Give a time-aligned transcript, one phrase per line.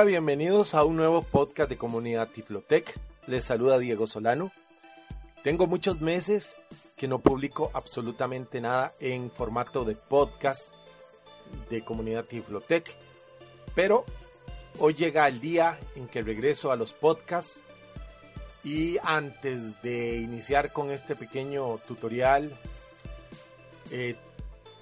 [0.00, 2.98] Hola, bienvenidos a un nuevo podcast de Comunidad Tiflotec.
[3.26, 4.50] Les saluda Diego Solano.
[5.44, 6.56] Tengo muchos meses
[6.96, 10.72] que no publico absolutamente nada en formato de podcast
[11.68, 12.96] de Comunidad Tiflotec,
[13.74, 14.06] pero
[14.78, 17.60] hoy llega el día en que regreso a los podcasts
[18.64, 22.56] y antes de iniciar con este pequeño tutorial,
[23.90, 24.16] eh,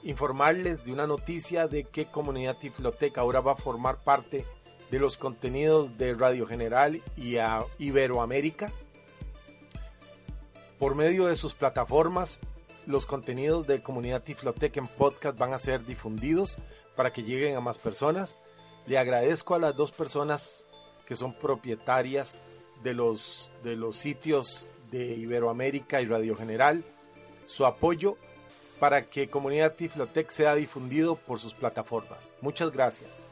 [0.04, 4.46] informarles de una noticia de que Comunidad Tiflotec ahora va a formar parte
[4.92, 8.72] los contenidos de Radio General y a Iberoamérica.
[10.78, 12.40] Por medio de sus plataformas,
[12.86, 16.56] los contenidos de Comunidad Tiflotec en podcast van a ser difundidos
[16.96, 18.38] para que lleguen a más personas.
[18.86, 20.64] Le agradezco a las dos personas
[21.06, 22.40] que son propietarias
[22.82, 26.82] de los, de los sitios de Iberoamérica y Radio General
[27.44, 28.16] su apoyo
[28.78, 32.32] para que Comunidad Tiflotec sea difundido por sus plataformas.
[32.40, 33.27] Muchas gracias.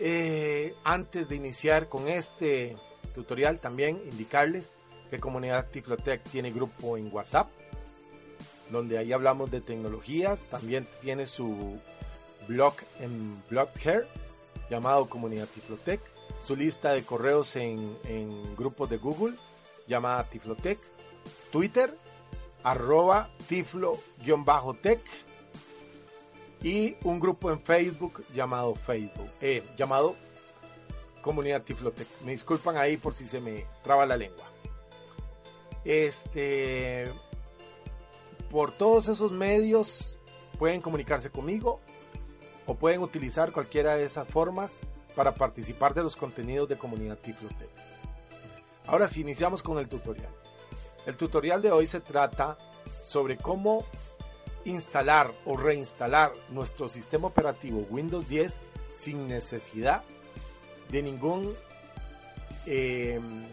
[0.00, 2.76] Eh, antes de iniciar con este
[3.14, 4.76] tutorial, también indicarles
[5.10, 7.48] que Comunidad Tiflotec tiene grupo en WhatsApp,
[8.70, 10.46] donde ahí hablamos de tecnologías.
[10.46, 11.78] También tiene su
[12.46, 14.06] blog en Blogger
[14.70, 16.00] llamado Comunidad Tiflotec.
[16.38, 17.96] Su lista de correos en,
[18.54, 19.36] grupos de Google
[19.88, 20.78] llamada Tiflotec.
[21.50, 21.96] Twitter,
[22.62, 25.00] arroba tiflo-tech
[26.62, 30.16] y un grupo en Facebook llamado Facebook, eh, llamado
[31.20, 32.08] Comunidad Tiflotec.
[32.24, 34.46] Me disculpan ahí por si se me traba la lengua.
[35.84, 37.10] Este,
[38.50, 40.18] por todos esos medios
[40.58, 41.80] pueden comunicarse conmigo
[42.66, 44.78] o pueden utilizar cualquiera de esas formas
[45.14, 47.68] para participar de los contenidos de Comunidad Tiflotec.
[48.86, 50.30] Ahora sí, iniciamos con el tutorial.
[51.06, 52.58] El tutorial de hoy se trata
[53.02, 53.84] sobre cómo
[54.64, 58.58] instalar o reinstalar nuestro sistema operativo Windows 10
[58.92, 60.02] sin necesidad
[60.90, 61.54] de ningún
[62.66, 63.44] em,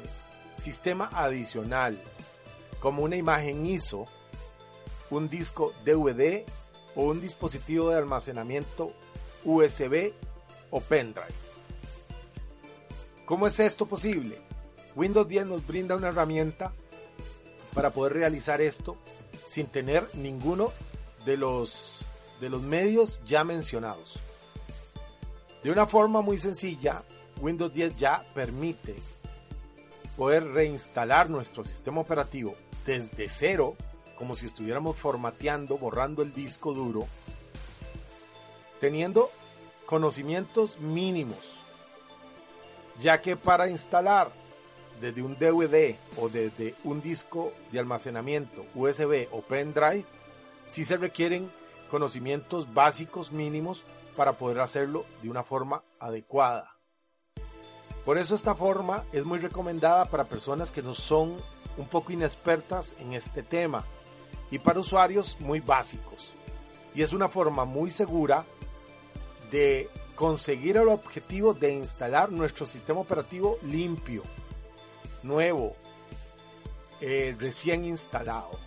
[0.58, 1.98] sistema adicional
[2.80, 4.06] como una imagen ISO,
[5.10, 6.44] un disco DVD
[6.96, 8.94] o un dispositivo de almacenamiento
[9.44, 10.14] USB
[10.72, 11.34] o pendrive.
[13.26, 14.40] ¿Cómo es esto posible?
[14.96, 16.72] Windows 10 nos brinda una herramienta
[17.74, 18.98] para poder realizar esto
[19.48, 20.72] sin tener ninguno
[21.26, 22.08] de los,
[22.40, 24.20] de los medios ya mencionados.
[25.64, 27.04] De una forma muy sencilla,
[27.42, 28.96] Windows 10 ya permite
[30.16, 33.76] poder reinstalar nuestro sistema operativo desde cero,
[34.18, 37.08] como si estuviéramos formateando, borrando el disco duro,
[38.80, 39.30] teniendo
[39.86, 41.58] conocimientos mínimos,
[43.00, 44.30] ya que para instalar
[45.02, 50.06] desde un DVD o desde un disco de almacenamiento USB o pendrive,
[50.68, 51.50] sí se requieren
[51.90, 53.84] conocimientos básicos mínimos
[54.16, 56.76] para poder hacerlo de una forma adecuada.
[58.04, 61.38] Por eso esta forma es muy recomendada para personas que no son
[61.78, 63.84] un poco inexpertas en este tema
[64.52, 66.32] y para usuarios muy básicos.
[66.94, 68.46] Y es una forma muy segura
[69.52, 74.24] de conseguir el objetivo de instalar nuestro sistema operativo limpio,
[75.24, 75.76] nuevo,
[77.02, 78.65] eh, recién instalado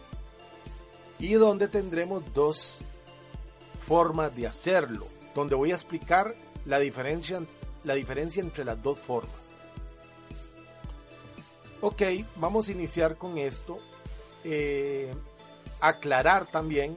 [1.18, 2.80] y donde tendremos dos
[3.86, 6.34] formas de hacerlo, donde voy a explicar
[6.64, 7.42] la diferencia,
[7.84, 9.34] la diferencia entre las dos formas.
[11.80, 12.02] Ok,
[12.36, 13.78] vamos a iniciar con esto.
[14.44, 15.12] Eh,
[15.80, 16.96] aclarar también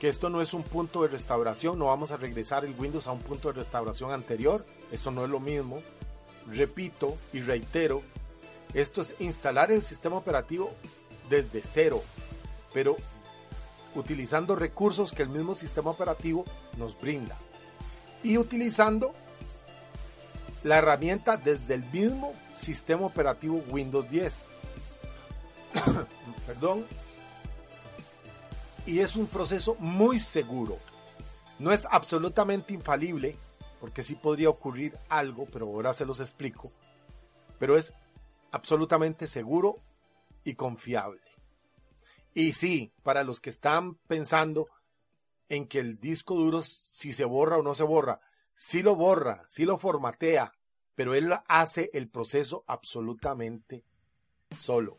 [0.00, 3.12] que esto no es un punto de restauración, no vamos a regresar el Windows a
[3.12, 5.82] un punto de restauración anterior, esto no es lo mismo.
[6.50, 8.02] Repito y reitero,
[8.72, 10.72] esto es instalar el sistema operativo
[11.28, 12.02] desde cero,
[12.72, 12.96] pero
[13.94, 16.44] utilizando recursos que el mismo sistema operativo
[16.76, 17.36] nos brinda
[18.22, 19.12] y utilizando
[20.62, 24.48] la herramienta desde el mismo sistema operativo Windows 10.
[26.46, 26.84] Perdón.
[28.86, 30.78] Y es un proceso muy seguro.
[31.58, 33.36] No es absolutamente infalible,
[33.80, 36.70] porque sí podría ocurrir algo, pero ahora se los explico.
[37.58, 37.92] Pero es
[38.50, 39.78] absolutamente seguro
[40.44, 41.20] y confiable.
[42.34, 44.68] Y sí, para los que están pensando
[45.48, 48.20] en que el disco duro si se borra o no se borra,
[48.54, 50.52] sí lo borra, sí lo formatea,
[50.94, 53.84] pero él hace el proceso absolutamente
[54.56, 54.98] solo.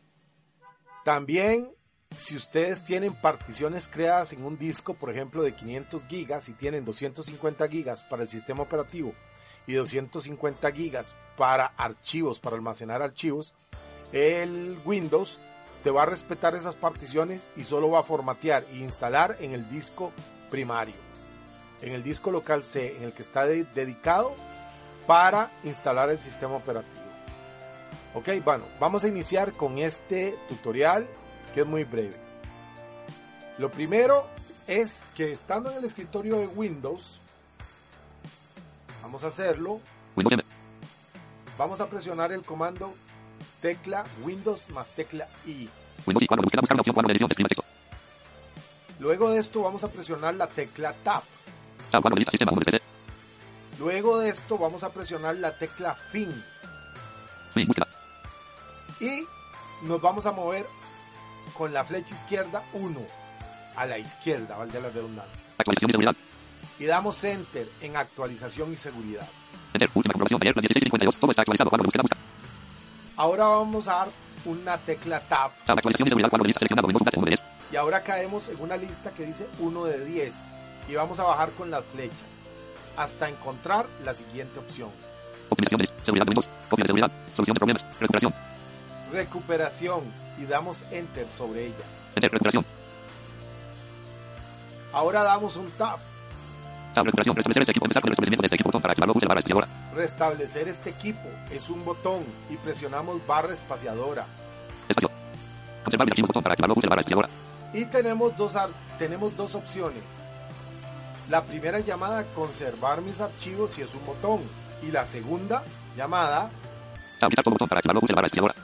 [1.04, 1.74] También,
[2.16, 6.84] si ustedes tienen particiones creadas en un disco, por ejemplo, de 500 gigas y tienen
[6.84, 9.14] 250 gigas para el sistema operativo
[9.66, 13.54] y 250 gigas para archivos, para almacenar archivos,
[14.12, 15.38] el Windows
[15.82, 19.68] te va a respetar esas particiones y solo va a formatear e instalar en el
[19.68, 20.12] disco
[20.50, 20.94] primario.
[21.80, 24.34] En el disco local C, en el que está dedicado
[25.06, 27.02] para instalar el sistema operativo.
[28.14, 31.08] Ok, bueno, vamos a iniciar con este tutorial
[31.54, 32.16] que es muy breve.
[33.58, 34.26] Lo primero
[34.66, 37.20] es que estando en el escritorio de Windows,
[39.02, 39.80] vamos a hacerlo.
[41.58, 42.94] Vamos a presionar el comando
[43.60, 45.68] tecla Windows más tecla I.
[48.98, 51.22] Luego de esto vamos a presionar la tecla Tab.
[53.78, 56.32] Luego de esto vamos a presionar la tecla Fin.
[59.00, 59.26] Y
[59.82, 60.66] nos vamos a mover
[61.56, 63.00] con la flecha izquierda 1
[63.76, 65.44] a la izquierda, valga la redundancia.
[65.58, 66.16] Actualización y seguridad.
[66.78, 69.28] Y damos Enter en actualización y seguridad.
[69.74, 69.88] Enter.
[69.94, 70.42] Última configuración.
[70.42, 71.18] Ayer 1652.
[71.18, 71.70] Todo está actualizado.
[71.70, 72.16] Cuando búsqueda busca.
[73.22, 74.08] Ahora vamos a dar
[74.46, 75.52] una tecla Tab.
[75.64, 75.78] Tab.
[75.78, 76.28] Actualización y seguridad.
[76.44, 76.88] Lista seleccionado.
[76.88, 77.44] Windows Update 1 de 10.
[77.70, 80.34] Y ahora caemos en una lista que dice 1 de 10.
[80.88, 82.18] Y vamos a bajar con las flechas
[82.96, 84.90] hasta encontrar la siguiente opción.
[85.50, 86.50] Optimización de seguridad de Windows.
[86.68, 87.10] Copia de seguridad.
[87.32, 87.86] Solución de problemas.
[88.00, 88.34] Recuperación.
[89.12, 90.00] Recuperación.
[90.38, 91.84] Y damos Enter sobre ella.
[92.16, 92.32] Enter.
[92.32, 92.66] Recuperación.
[94.92, 96.00] Ahora damos un Tab.
[96.92, 97.04] Tab.
[97.04, 97.36] Recuperación.
[97.36, 97.86] Restablecer este equipo.
[97.86, 98.68] Empezar con el restablecimiento de este equipo.
[98.68, 99.12] Botón para activarlo.
[99.14, 99.68] Pulse la barra espaciadora.
[99.94, 104.26] Restablecer este equipo es un botón y presionamos barra espaciadora.
[104.88, 105.10] Espacio.
[105.84, 106.28] Conservar mis archivos.
[106.28, 106.74] Botón para activarlo.
[106.74, 107.28] Pulse la barra espaciadora.
[107.74, 108.54] Y tenemos dos,
[108.98, 110.02] tenemos dos opciones.
[111.30, 114.40] La primera llamada conservar mis archivos y es un botón.
[114.82, 115.62] Y la segunda
[115.96, 116.50] llamada.
[117.28, 117.52] Quitar todo.
[117.52, 118.00] Botón para activarlo.
[118.00, 118.54] Pulse la barra espaciadora.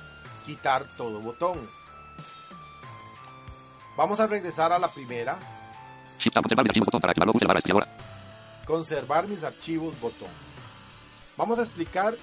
[0.45, 1.59] quitar todo botón.
[3.97, 5.39] Vamos a regresar a la primera.
[6.19, 6.35] Shift.
[6.35, 6.87] Conservar mis archivos.
[6.87, 7.33] Botón para activarlo.
[7.33, 7.89] Pulse la barra espaciadora.
[8.69, 10.29] Conservar mis archivos botón.
[11.39, 12.15] Vamos a explicar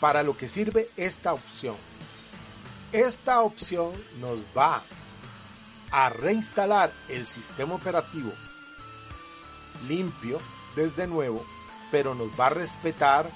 [0.00, 1.76] para lo que sirve esta opción.
[2.92, 4.82] Esta opción nos va
[5.92, 8.32] a reinstalar el sistema operativo
[9.86, 10.38] limpio
[10.74, 11.44] desde nuevo,
[11.90, 13.30] pero nos va a respetar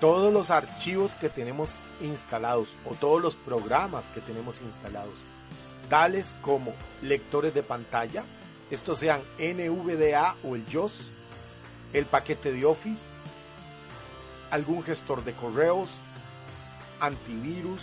[0.00, 5.20] todos los archivos que tenemos instalados o todos los programas que tenemos instalados,
[5.90, 6.72] tales como
[7.02, 8.24] lectores de pantalla,
[8.70, 11.10] estos sean NVDA o el JOS,
[11.92, 13.00] el paquete de Office,
[14.50, 16.00] algún gestor de correos,
[17.00, 17.82] antivirus,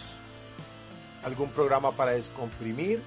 [1.23, 3.01] algún programa para descomprimir,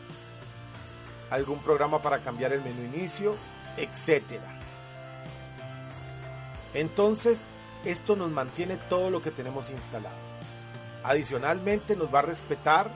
[1.30, 3.34] algún programa para cambiar el menú inicio,
[3.76, 4.60] etcétera.
[6.74, 7.40] Entonces,
[7.84, 10.16] esto nos mantiene todo lo que tenemos instalado.
[11.02, 12.90] Adicionalmente, nos va a respetar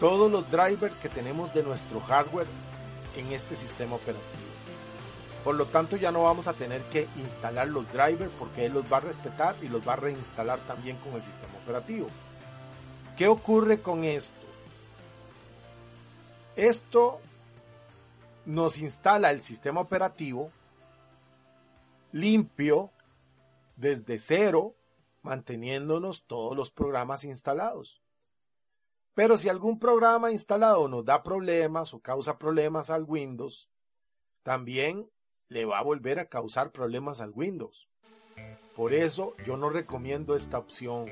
[0.00, 2.46] todos los drivers que tenemos de nuestro hardware
[3.16, 4.52] en este sistema operativo.
[5.44, 8.90] Por lo tanto, ya no vamos a tener que instalar los drivers porque él los
[8.92, 12.08] va a respetar y los va a reinstalar también con el sistema operativo.
[13.16, 14.36] ¿Qué ocurre con esto?
[16.54, 17.20] Esto
[18.44, 20.50] nos instala el sistema operativo
[22.12, 22.90] limpio
[23.76, 24.74] desde cero,
[25.22, 28.01] manteniéndonos todos los programas instalados.
[29.14, 33.68] Pero si algún programa instalado nos da problemas o causa problemas al Windows,
[34.42, 35.08] también
[35.48, 37.88] le va a volver a causar problemas al Windows.
[38.74, 41.10] Por eso yo no recomiendo esta opción.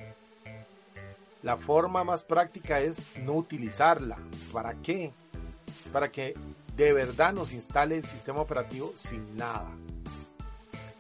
[1.43, 4.19] La forma más práctica es no utilizarla.
[4.53, 5.13] ¿Para qué?
[5.93, 6.35] Para que
[6.77, 9.71] de verdad nos instale el sistema operativo sin nada.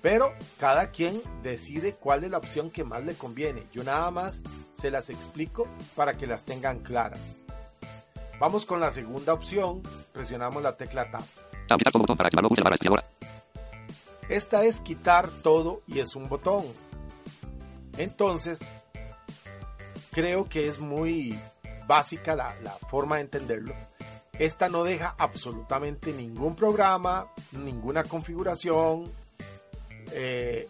[0.02, 3.66] Pero cada quien decide cuál es la opción que más le conviene.
[3.73, 4.42] Yo nada más
[4.73, 7.42] se las explico para que las tengan claras.
[8.38, 9.83] Vamos con la segunda opción.
[10.12, 11.23] Presionamos la tecla Tab.
[11.69, 11.78] Tab.
[11.78, 12.02] Quitar todo.
[12.02, 12.49] Botón para activarlo.
[12.49, 13.04] Pulse la barra espaciadora.
[14.30, 16.64] Esta es quitar todo y es un botón.
[17.99, 18.61] Entonces,
[20.12, 21.38] creo que es muy
[21.87, 23.75] básica la, la forma de entenderlo.
[24.38, 29.12] Esta no deja absolutamente ningún programa, ninguna configuración.
[30.12, 30.69] Eh,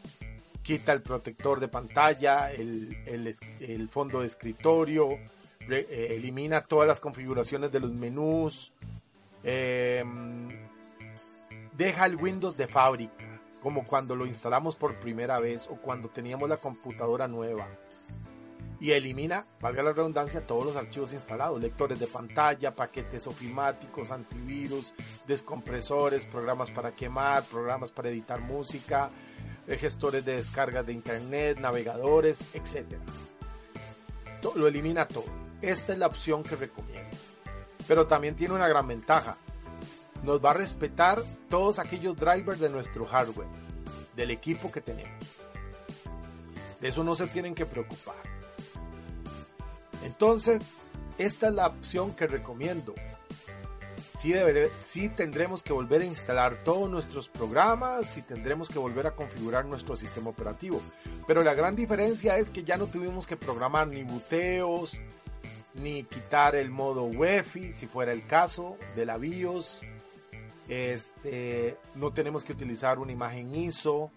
[0.63, 5.19] quita el protector de pantalla, el, fondo de escritorio,
[5.69, 8.73] eh, elimina todas las configuraciones de los menús.
[9.43, 10.05] eh,
[11.81, 16.49] deja el Windows de fábrica, como cuando lo instalamos por primera vez o cuando teníamos
[16.49, 17.69] la computadora nueva.
[18.79, 24.95] Y elimina, valga la redundancia, todos los archivos instalados, lectores de pantalla, paquetes ofimáticos, antivirus,
[25.27, 29.11] descompresores, programas para quemar, programas para editar música,
[29.67, 32.99] gestores de descargas de internet, navegadores, etc.
[34.57, 35.27] Lo elimina todo.
[35.63, 37.17] Esta es la opción que recomiendo.
[37.87, 39.37] Pero también tiene una gran ventaja
[40.23, 43.49] nos va a respetar todos aquellos drivers de nuestro hardware,
[44.15, 45.27] del equipo que tenemos.
[46.81, 48.17] De eso no se tienen que preocupar.
[50.05, 50.61] Entonces,
[51.19, 52.95] esta es la opción que recomiendo.
[54.83, 59.65] Sí, tendremos que volver a instalar todos nuestros programas, sí tendremos que volver a configurar
[59.65, 60.81] nuestro sistema operativo.
[61.27, 65.01] Pero la gran diferencia es que ya no tuvimos que programar ni buteos,
[65.75, 69.81] ni quitar el modo UEFI, si fuera el caso, de la BIOS.
[70.69, 74.11] Este, no tenemos que utilizar una imagen ISO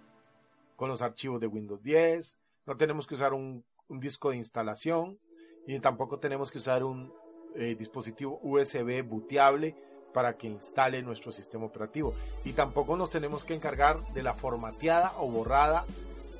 [0.75, 2.39] con los archivos de Windows 10.
[2.65, 5.17] No tenemos que usar un, un disco de instalación.
[5.65, 7.13] Y tampoco tenemos que usar un
[7.55, 9.75] eh, dispositivo USB booteable
[10.13, 12.13] para que instale nuestro sistema operativo.
[12.45, 15.85] Y tampoco nos tenemos que encargar de la formateada o borrada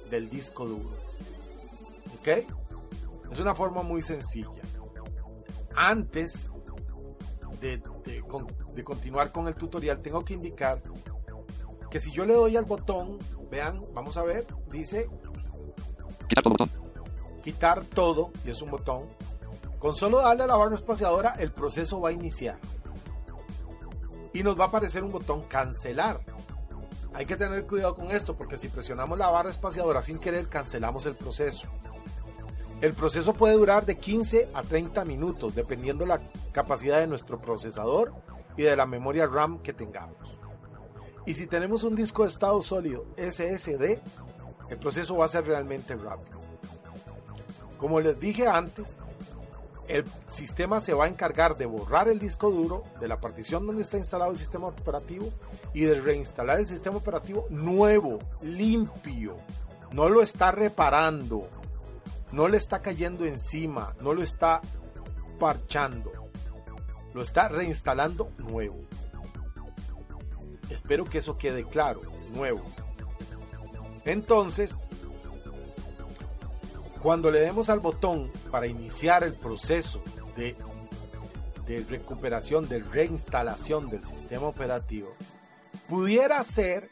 [0.10, 0.90] del disco duro.
[2.20, 2.28] ¿Ok?
[3.32, 4.50] Es una forma muy sencilla.
[5.76, 6.34] Antes
[7.60, 10.82] de, de con- de continuar con el tutorial, tengo que indicar
[11.90, 13.18] que si yo le doy al botón,
[13.52, 15.08] vean, vamos a ver, dice
[16.28, 16.70] Quitar todo botón.
[17.44, 19.08] quitar todo, y es un botón.
[19.80, 22.58] Con solo darle a la barra espaciadora, el proceso va a iniciar.
[24.34, 26.20] Y nos va a aparecer un botón cancelar.
[27.14, 31.06] Hay que tener cuidado con esto, porque si presionamos la barra espaciadora sin querer, cancelamos
[31.06, 31.68] el proceso.
[32.82, 36.20] El proceso puede durar de 15 a 30 minutos, dependiendo la
[36.52, 38.12] capacidad de nuestro procesador
[38.58, 40.18] y de la memoria RAM que tengamos.
[41.26, 44.00] Y si tenemos un disco de estado sólido SSD,
[44.70, 46.42] el proceso va a ser realmente rápido.
[47.78, 48.98] Como les dije antes,
[49.88, 53.84] el sistema se va a encargar de borrar el disco duro de la partición donde
[53.84, 55.30] está instalado el sistema operativo
[55.74, 59.38] y de reinstalar el sistema operativo nuevo, limpio.
[59.92, 61.48] No lo está reparando,
[62.32, 64.62] no le está cayendo encima, no lo está
[65.40, 66.12] parchando,
[67.14, 68.80] lo está reinstalando nuevo.
[70.70, 72.02] Espero que eso quede claro,
[72.34, 72.64] nuevo.
[74.06, 74.76] Entonces,
[77.04, 80.02] cuando le demos al botón para iniciar el proceso
[80.38, 80.56] de,
[81.90, 85.14] recuperación, de reinstalación del sistema operativo,
[85.90, 86.88] pudiera ser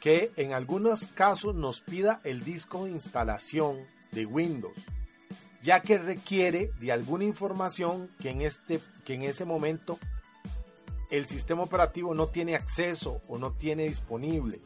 [0.00, 3.76] que en algunos casos nos pida el disco de instalación
[4.12, 4.78] de Windows,
[5.62, 9.98] ya que requiere de alguna información que en, este, que en ese momento
[11.10, 14.62] el sistema operativo no tiene acceso o no tiene disponible.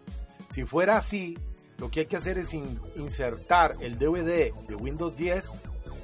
[0.50, 1.36] Si fuera así,
[1.80, 5.50] lo que hay que hacer es in- insertar el DVD de Windows 10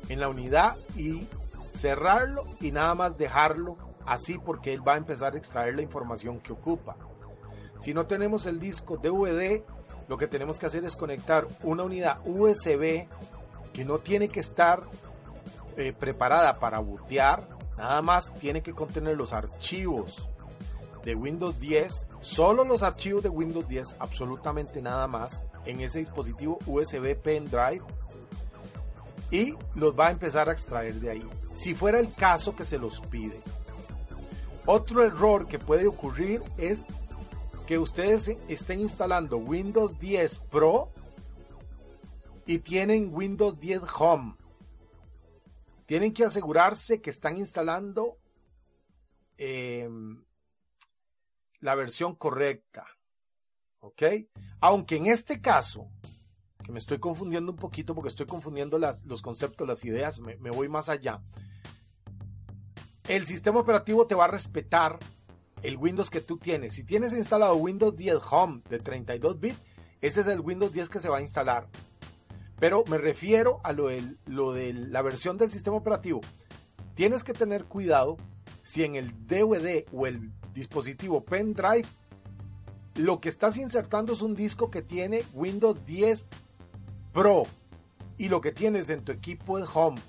[0.09, 1.26] en la unidad y
[1.75, 6.40] cerrarlo y nada más dejarlo así porque él va a empezar a extraer la información
[6.40, 6.97] que ocupa.
[7.80, 9.62] Si no tenemos el disco DVD,
[10.09, 13.06] lo que tenemos que hacer es conectar una unidad USB
[13.73, 14.83] que no tiene que estar
[15.76, 20.26] eh, preparada para bootear, nada más tiene que contener los archivos
[21.07, 26.59] de Windows 10, solo los archivos de Windows 10, absolutamente nada más, en ese dispositivo
[26.67, 27.81] USB pendrive
[29.31, 31.29] y los va a empezar a extraer de ahí.
[31.55, 33.41] Si fuera el caso que se los pide.
[34.67, 36.83] Otro error que puede ocurrir es
[37.69, 40.91] que ustedes estén instalando Windows 10 Pro
[42.47, 44.35] y tienen Windows 10 Home.
[45.87, 48.19] Tienen que asegurarse que están instalando
[49.39, 49.89] eh,
[51.61, 52.87] la versión correcta.
[53.81, 54.03] ¿Ok?
[54.61, 55.91] Aunque en este caso,
[56.67, 60.51] que me estoy confundiendo un poquito porque estoy confundiendo las, los conceptos, las ideas, me,
[60.51, 61.23] voy más allá.
[63.09, 64.99] El sistema operativo te va a respetar
[65.63, 66.75] el Windows que tú tienes.
[66.75, 69.63] Si tienes instalado Windows 10 Home de 32 bits,
[70.01, 71.69] ese es el Windows 10 que se va a instalar.
[72.59, 73.89] Pero me refiero a lo,
[74.27, 76.21] lo de la versión del sistema operativo.
[76.95, 78.17] Tienes que tener cuidado
[78.65, 81.87] si en el DVD o el dispositivo pendrive
[82.97, 86.27] lo que estás insertando es un disco que tiene Windows 10
[87.13, 87.45] Pro
[88.17, 90.01] y lo que tienes en tu equipo de Home.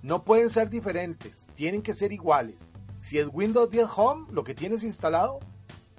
[0.00, 2.66] No pueden ser diferentes, tienen que ser iguales.
[3.02, 5.38] Si es Windows 10 Home, lo que tienes instalado,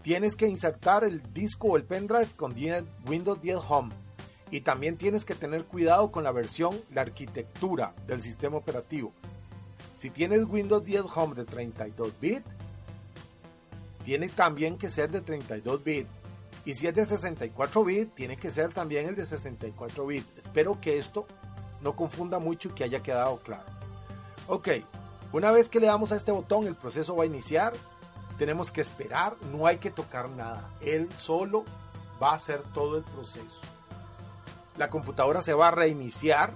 [0.01, 3.93] tienes que insertar el disco o el pendrive con 10 Windows 10 Home.
[4.49, 9.13] Y también tienes que tener cuidado con la versión, la arquitectura del sistema operativo.
[9.99, 12.49] Si tienes Windows 10 Home de 32 bits,
[14.05, 16.09] tiene también que ser de 32 bits.
[16.63, 20.37] Y si es de 64 bits, tiene que ser también el de 64 bits.
[20.37, 21.25] Espero que esto
[21.81, 23.65] no confunda mucho y que haya quedado claro.
[24.47, 24.69] Ok,
[25.33, 27.73] una vez que le damos a este botón, el proceso va a iniciar.
[28.37, 30.69] Tenemos que esperar, no hay que tocar nada.
[30.81, 31.65] Él solo
[32.21, 33.59] va a hacer todo el proceso.
[34.77, 36.53] La computadora se va a reiniciar.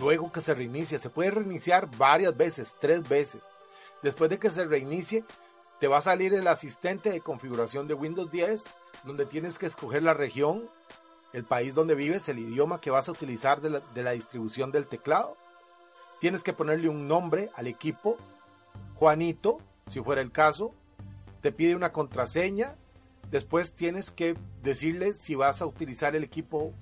[0.00, 3.42] Luego que se reinicie, se puede reiniciar varias veces, tres veces.
[4.02, 5.24] Después de que se reinicie,
[5.80, 8.64] te va a salir el asistente de configuración de Windows 10,
[9.04, 10.68] donde tienes que escoger la región,
[11.32, 14.72] el país donde vives, el idioma que vas a utilizar de la, de la distribución
[14.72, 15.36] del teclado.
[16.20, 18.18] Tienes que ponerle un nombre al equipo
[18.96, 19.58] Juanito,
[19.88, 20.74] si fuera el caso,
[21.40, 22.76] te pide una contraseña,
[23.30, 26.74] después tienes que decirle si vas a utilizar el equipo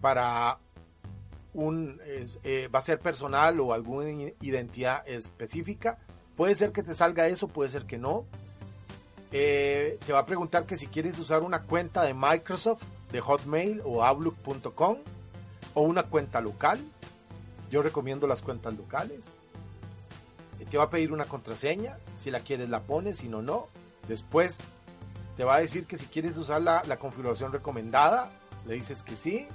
[0.00, 0.58] para
[1.52, 4.08] un, eh, va a ser personal o alguna
[4.40, 5.98] identidad específica.
[6.36, 8.24] Puede ser que te salga eso, puede ser que no.
[9.32, 12.82] Eh, te va a preguntar que si quieres usar una cuenta de Microsoft,
[13.12, 14.98] de Hotmail o Outlook.com
[15.74, 16.80] o una cuenta local.
[17.70, 19.26] Yo recomiendo las cuentas locales.
[20.70, 21.98] Te va a pedir una contraseña.
[22.16, 23.66] Si la quieres la pones, si no, no.
[24.08, 24.58] Después
[25.36, 28.30] te va a decir que si quieres usar la, la configuración recomendada,
[28.66, 29.48] le dices que sí.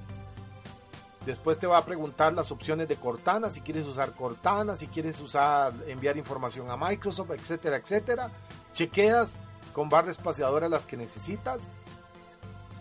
[1.26, 5.20] Después te va a preguntar las opciones de Cortana, si quieres usar Cortana, si quieres
[5.20, 8.30] usar enviar información a Microsoft, etcétera, etcétera.
[8.74, 9.38] Chequeas
[9.74, 11.64] con barra espaciadora las que necesitas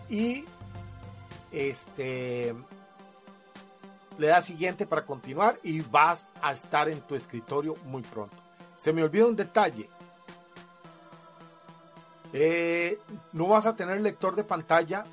[0.09, 0.45] y
[1.51, 2.55] este
[4.17, 8.37] le das siguiente para continuar y vas a estar en tu escritorio muy pronto.
[8.77, 9.89] Se me olvida un detalle.
[12.31, 12.99] Eh,
[13.33, 15.05] no vas a tener lector de pantalla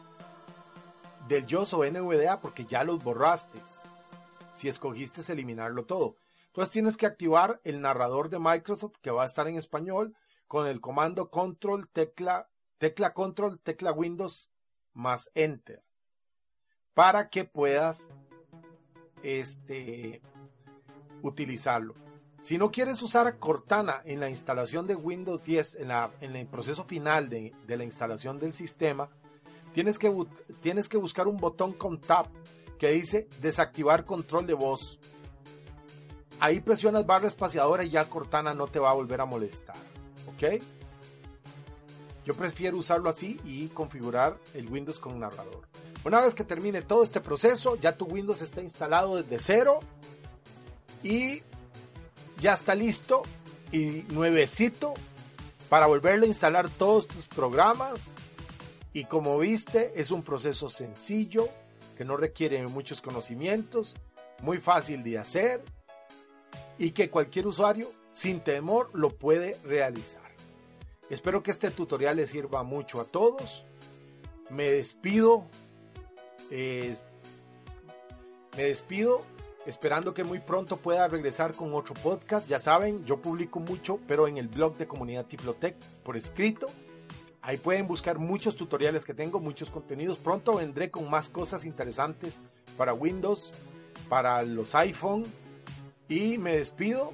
[1.29, 3.61] del JOS o NVDA porque ya los borraste.
[4.55, 6.17] Si escogiste eliminarlo todo.
[6.47, 10.15] Entonces tienes que activar el narrador de Microsoft que va a estar en español
[10.47, 14.51] con el comando control tecla tecla control tecla Windows
[14.93, 15.83] más enter
[16.95, 18.11] para que puedas
[19.23, 20.21] este
[21.23, 21.95] utilizarlo.
[22.41, 26.47] Si no quieres usar Cortana en la instalación de Windows 10, en, la, en el
[26.49, 29.09] proceso final de, de, la instalación del sistema,
[29.73, 30.13] tienes que,
[30.61, 32.27] tienes que buscar un botón con Tab
[32.79, 34.99] que dice desactivar control de voz.
[36.41, 39.77] Ahí presionas barra espaciadora y ya Cortana no te va a volver a molestar.
[40.27, 40.61] ¿Ok?
[42.25, 45.69] Yo prefiero usarlo así y configurar el Windows con un narrador.
[46.05, 49.81] Una vez que termine todo este proceso, ya tu Windows está instalado desde cero
[51.03, 51.43] y
[52.41, 53.23] ya está listo
[53.71, 54.95] y nuevecito
[55.69, 58.01] para volverle a instalar todos tus programas.
[58.93, 61.49] Y como viste, es un proceso sencillo
[61.97, 63.95] que no requiere muchos conocimientos,
[64.43, 65.63] muy fácil de hacer
[66.79, 70.23] y que cualquier usuario sin temor lo puede realizar.
[71.09, 73.65] Espero que este tutorial les sirva mucho a todos.
[74.51, 75.47] Me despido
[76.51, 76.97] eh,
[78.57, 79.23] me despido
[79.65, 82.47] esperando que muy pronto pueda regresar con otro podcast.
[82.47, 86.67] Ya saben, yo publico mucho, pero en el blog de Comunidad Tiflotec por escrito.
[87.43, 90.19] Ahí pueden buscar muchos tutoriales que tengo, muchos contenidos.
[90.19, 92.39] Pronto vendré con más cosas interesantes
[92.77, 93.53] para Windows,
[94.09, 95.25] para los iPhone.
[96.09, 97.13] Y me despido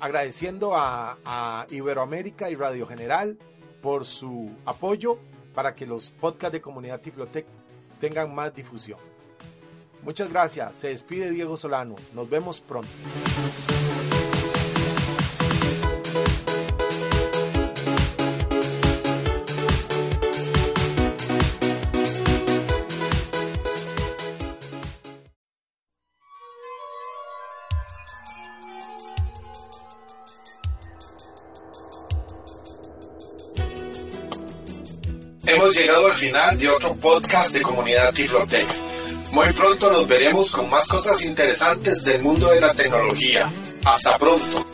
[0.00, 3.36] agradeciendo a, Iberoamérica y Radio General
[3.82, 5.18] por su apoyo
[5.54, 7.46] para que los podcasts de Comunidad Tiflotec
[7.98, 9.00] tengan más difusión.
[10.02, 10.76] Muchas gracias.
[10.76, 11.96] Se despide Diego Solano.
[12.14, 12.88] Nos vemos pronto.
[35.68, 38.66] Hemos llegado al final de otro podcast de Comunidad Tiflotec.
[39.32, 43.52] Muy pronto nos veremos con más cosas interesantes del mundo de la tecnología.
[43.84, 44.67] Hasta pronto.